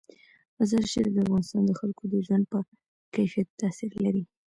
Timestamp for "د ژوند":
2.09-2.43